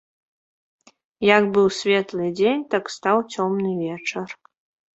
Як 1.37 1.43
быў 1.59 1.67
светлы 1.81 2.25
дзень, 2.41 2.65
так 2.73 2.91
стаў 2.97 3.17
цёмны 3.33 3.71
вечар. 3.87 4.27